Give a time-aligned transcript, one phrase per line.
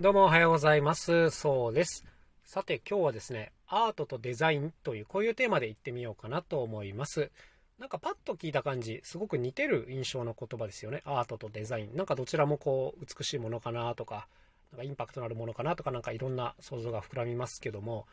[0.00, 1.28] どうもおはようございます。
[1.28, 2.06] そうです。
[2.42, 7.30] さて今日はですね、アートとデザインというこういうテーマでいってみようかなと思います。
[7.78, 11.02] なんかパッと聞いた感じ、すごく似てる印象の言葉ですよね。
[11.04, 11.94] アートとデザイン。
[11.94, 14.26] なんかどちらもこう美しいものかなとか、
[14.72, 18.06] なんかインパクトのあるものかなとかなんかいろんな想像が膨らみますけども、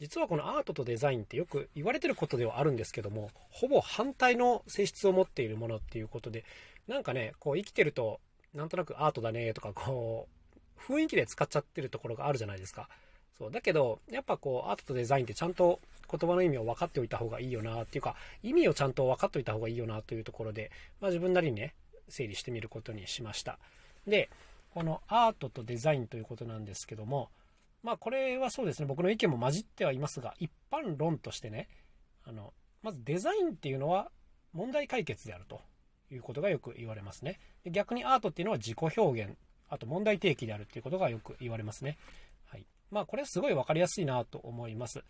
[0.00, 6.46] 実はこのアートとデザインってよく言われてることではあるんですけども、ほぼ反対の性質を持っているものっていうことで、
[6.88, 8.22] なんかね、こう生きてると、
[8.54, 10.43] なんとなくアートだねとか、こう、
[10.86, 12.88] 雰囲気で使っちゃってるところがあるじゃないですか。
[13.38, 13.50] そう。
[13.50, 15.80] だけど、やっぱこう、アートとデザインってちゃんと
[16.10, 20.70] 言葉の意味を分かっておいた方がいいよなっていうか、意味をちゃんと分かっておいた方がいいよなというところで、
[21.00, 21.74] まあ自分なりにね、
[22.08, 23.58] 整理してみることにしました。
[24.06, 24.30] で、
[24.70, 27.30] このアートとデザインということなんですけども、
[27.82, 31.68] まあこれはそうですね、僕の意見も混じってはいますが、一般論としてね、
[32.24, 34.10] あの、まずデザインっていうのは
[34.52, 35.60] 問題解決であると
[36.10, 37.40] いうことがよく言われますね。
[37.64, 39.36] で逆にアートっていうのは自己表現、
[39.68, 41.96] あと問題提起であるっていうことがよく言われますね。
[42.46, 42.66] はい。
[42.90, 45.02] まあこれはすごい分かりやすいなと思います。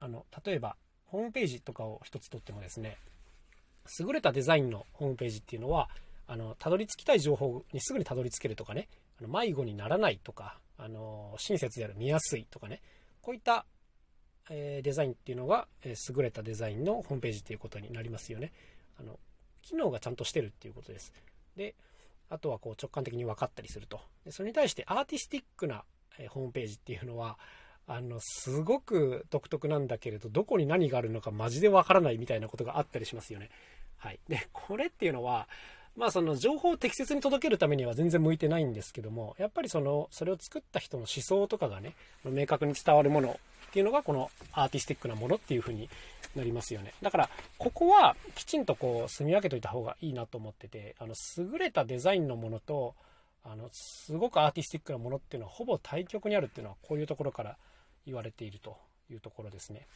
[0.00, 2.98] あの、例えば、ホームページとかを一つとってもですね、
[4.00, 5.88] 優れたデザインのホームページっていうのは、
[6.26, 8.88] あの、たどり着きたい情報にすぐにたどり着けるとかね、
[9.20, 12.82] あの迷子にならないとか、あの、親切である、見やすいとかね、
[13.22, 13.64] こういった、
[14.50, 18.52] えー、デザインっていうのが、えー、優れたデザインのホームページっていうことになりますよね。
[18.98, 19.18] あの、
[19.62, 21.12] 機能がちゃんとしてるっていうことです。
[21.56, 21.74] で、
[22.28, 24.00] あとはこう直感的に分かったりすると。
[24.24, 25.84] でそれに対してアーティスティックな、
[26.30, 27.38] ホームページっていうのは、
[27.86, 33.50] あの、すごく独特なんだけれど、どこに何があるのかマジでわからないみたいなことがあったりしますよね。
[33.96, 34.18] はい。
[34.28, 35.48] で、これっていうのは、
[35.94, 43.40] まあその情報を適切に届けるためには全然向いてないんですけども、やっぱりその、それを作った人の思想とかがね、明確に伝わるもの
[43.76, 45.90] っていうのがこのアーティスティックなものっていう風に
[46.34, 46.94] なりますよね。
[47.02, 52.94] だから、ここはきちんとこう、住み分けといた方がいいなと思ってて、あの、優れたデザインのものと、
[53.44, 57.58] あの、すごくアーティスティックなものっていうのはほぼ対極にあるっていうのはこういうところから
[58.06, 58.78] 言われていると
[59.10, 59.86] いうところですね。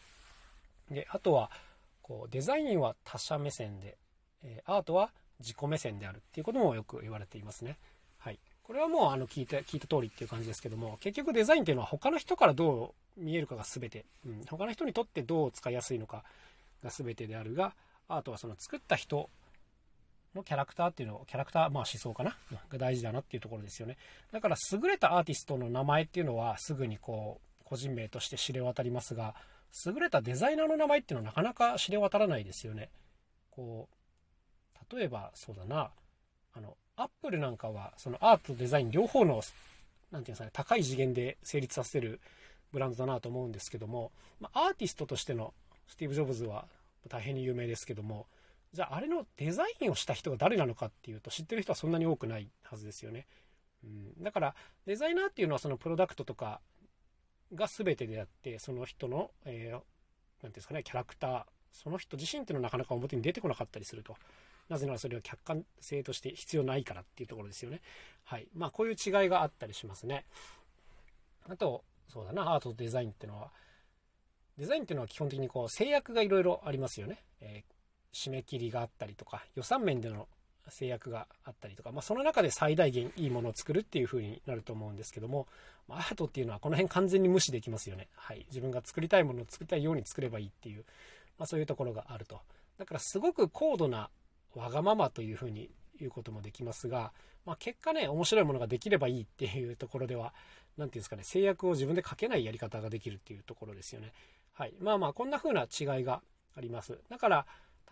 [0.90, 1.50] で、あとは、
[2.02, 3.96] こう、デザインは他者目線で、
[4.42, 7.78] えアートは自己目線であるっていうこともよく言われていますね。
[8.18, 8.38] はい。
[8.62, 16.24] これはもうあの聞いて、聞いた通りっていう感じですけども、結局デザインっていうのは他の人からどう見えるかが全て、うん、他の人にとってどう使いやすいのか
[16.82, 17.74] が全てであるが、
[18.08, 19.28] アートはその作った人
[20.34, 22.36] のキャラクターっていうのを、キャラクター、まあ思想かな？
[22.70, 23.96] が大事だなっていうところですよね。
[24.32, 29.34] だから優れたアーティストの名前っていうのはすぐにこう、個人名として知れ渡りますが、
[29.86, 32.90] 優れたデザイナーの名前っていうのはなかなか知れ渡らないですよね。
[33.50, 33.88] こ
[34.90, 35.90] う、例えばそうだな、
[36.54, 39.42] あの、アップルなんかは、そのアートとデザイン両方の、
[40.10, 42.20] なんていうんですかね、高い次元で成立させる
[42.72, 45.54] ブランドだなと思うんですけども、まあ、アーティストとしての
[45.86, 46.66] スティーブ・ジョブズは
[47.08, 48.26] 大変に有名ですけども、
[48.72, 53.26] じゃああれのデザインをした人が誰なのかっていうと知ってる人はそんなに多くないはずですよね。
[53.82, 54.54] うん、だから
[54.86, 56.60] デザイナーっていうのはそのプロダクトとか
[57.54, 59.80] が全てであって、その人の、えー、
[60.40, 64.16] ていうんですかね、キャラクター、その人自身っていうのはなかなか表に出てこなかったりすると。
[64.68, 67.80] なぜならそれは客観性として必要ないからっていうところですよね。
[68.24, 68.46] はい。
[68.54, 70.24] まあ、こういう違いがあったりしますね。
[71.48, 73.50] あと、そうだな、アートとデザインっていうのは、
[74.58, 77.24] デザインっていうのは基本的にこう制約がいろいろありますよね。
[77.40, 80.28] えー、締め切りがあったりとか、予算面での
[80.68, 85.46] 制約があったりとか、まあ、その中で最大限いいものを作るっていう風になると思うんですけども、
[85.88, 88.08] ま、アートっていうのはこの辺完全に無視できますよね。
[88.14, 88.46] はい。
[88.48, 90.84] 自分が作りたいものを作りたいように作ればいいっていう、
[91.38, 92.40] まあ、そういうところがあると。
[92.78, 94.10] だからすごく高度な
[94.54, 97.12] わがままという風に言うこともできますが、
[97.46, 100.34] まあ、結果ね、面白いものができればいいっていうところでは、何て
[100.76, 104.12] 言うんですかね、制約を自分でかけないやり方ができるっていうところですよね。
[104.52, 104.74] はい。
[104.80, 106.22] まあまあ、こんな風な違いが
[106.54, 106.98] あります。
[107.08, 107.46] だから、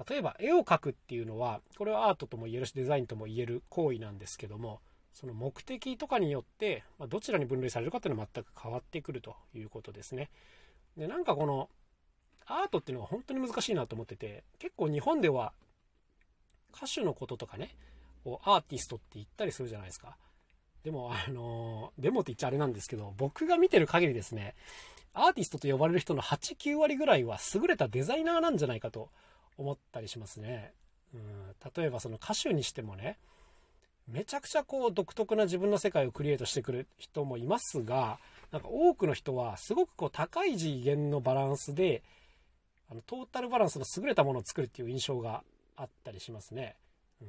[0.08, 4.80] 例えば絵を描くっていうのは、これはアートとも言えるし、デザインとも言える行為なんですけども、
[5.12, 10.30] その目的とかによって、ま、どちらに分類されるかっていうのは全く変わってくるということですね。
[10.96, 11.68] で、なんかこの、
[12.46, 15.52] アートっていうのは本当に難しいなと思ってて、結構日本では
[16.74, 17.74] 歌手のこととかね、
[18.24, 20.16] をアーティストって言ったりするじゃないですか。
[20.84, 24.54] でも、あのでもって言っちゃあれなんですけど、僕が見てる限りですね、
[25.12, 29.10] アーティストと呼ばれる人の8、9割ぐらいは優れたデザイナーなんじゃないかと
[29.56, 30.72] 思ったりしますね。
[31.14, 33.18] うん、例えばその歌手にしてもね、
[34.06, 38.18] めちゃくちゃこう独特な自分の世界をクリエイトしてくる人もいますが、
[38.50, 42.02] なんか多くの人はすごくこう高い次元のバランスで、
[42.90, 45.42] あのトータルバランスの優れたものを作るっていう印象が
[45.76, 46.76] あったりしますね。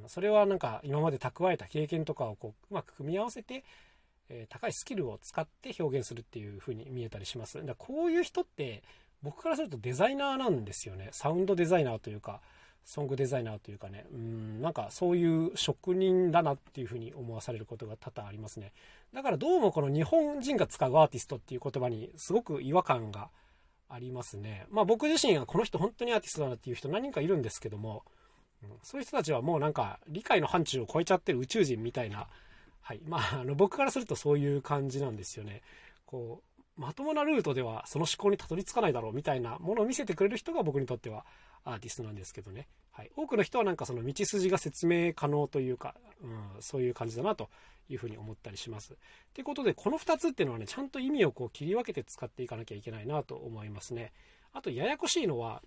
[0.07, 3.63] それはなんか今まで蓄えた経験とかをこううまく組み合わせて、
[4.30, 7.63] えー、高いスキルを使って表現するっていう風に見えたりします。
[7.65, 8.83] だこういう人って
[9.21, 11.09] 僕からするとデザイナーなんですよね。
[11.12, 12.41] サウンドデザイナーというか、
[12.86, 18.71] ソングデザイナーというかね、うん、なんかそういう職人だなっていうふうに思わされることが多々ありますね。
[19.13, 23.30] だからどうもこの日本人が使うアーティストっていう言葉にすごく違和感が
[23.89, 24.65] ありますね。
[24.69, 28.03] まあ僕自身がこの人本当にアーティストだなっていう人何人かいるんですけども、
[28.83, 32.27] そういう人たちはもうなんか理解の範疇を超えちゃってる宇宙人みたいな、
[32.81, 33.01] はい。
[33.06, 35.61] まああの僕からするとそういう感じなんですよね。
[36.06, 36.41] こ
[36.77, 41.25] う、まともなルートではその思考にたどり着かないだろうみたいなものを見せてくれる人が僕にとっては
[41.65, 42.67] アーティストなんですけどね。
[42.91, 43.11] はい。
[43.15, 47.50] 多くの人はなんかその道筋が説明可能というか、うん、そういう感じだなと
[47.89, 48.95] いうふうに思ったりします。
[49.33, 54.11] ということで、この2つっていうのはね、ちゃんと意味をこう切り分けて使っていかなきゃいけないなと思いますね。
[54.53, 55.61] あと、ややこしいのは、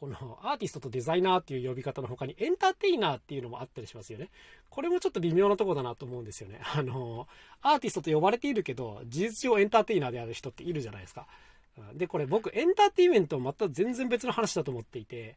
[0.00, 4.30] このアーティストとデザイナーっていう呼び方の他にエンターテイナーっていうのもあったりしますよね。
[4.70, 6.58] これもちょっと微妙なとこだなと思うんですよね。
[6.74, 7.28] あの、
[7.60, 11.26] アーティストと呼ばれているけど、事実上エンターテイナーである人っているじゃないですか。
[11.92, 15.36] で、これ僕エンターテイメントまた全然別の話だと思っていて、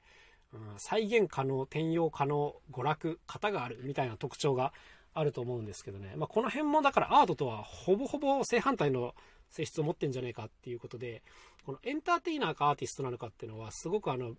[0.54, 4.72] うん、再現可能、転用可能、娯楽、型があるみたいな特徴が
[5.14, 6.14] あると思うんですけどね。
[6.16, 9.14] まあ、この辺もだからアートとはほぼほぼ正反対の
[9.50, 11.22] 性質を持ってんじゃねえかっていうことで、
[11.66, 14.36] このエンターテイナーかアーティストなのかっていうのはすごくあの、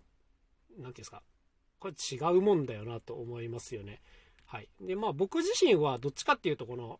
[0.77, 1.21] なんていうんですか、
[1.79, 4.01] これ違うもんだよなと思いますよね。
[4.45, 4.69] はい。
[4.81, 6.99] で、まあ僕自身はどっちかっていうとこの、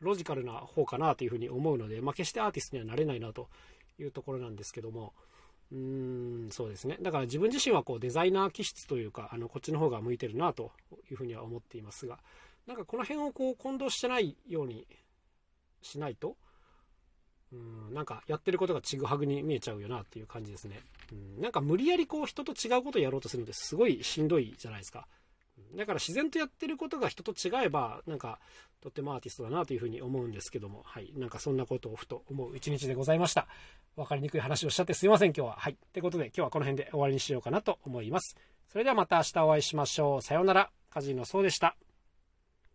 [0.00, 3.48] ロジカルな方かなというふうに思うので、まあ決してアーティストにはなれないなと
[3.98, 5.14] いうところなんですけども、
[5.72, 6.98] うーん、そうですね。
[7.00, 10.72] だから自分自身はこうデザイナー気質というか、あの、こっちの方が向いてるなと
[11.10, 12.18] いうふうには思っていますが、
[12.66, 14.86] なんかこの辺をこう混同してないように
[15.82, 16.36] しないと、
[17.52, 20.80] うん、なんかやってることがちぐはぐに見えちゃうよなっていう感じですね。
[21.12, 25.06] うん、なんか無理やりこう人と違うことをやろうとするのってすごいしんどいじゃないですか。
[25.74, 28.38] だから自然とやってることが人と違えば、なんか
[28.80, 31.12] とってもアーティストだなというふうに思うんですけども、はい。
[31.16, 33.46] なんかそんなことをふと思う一日でございました。
[33.96, 35.56] わかりにくい話をしちゃってすいません、今日は。
[35.56, 35.72] はい。
[35.72, 38.36] ってことで今日はこの辺で終わりにしようかなと思います。
[38.68, 40.22] それではまた明日お会いしましょう。
[40.22, 40.70] さようなら。
[40.90, 41.76] カジノそうでした。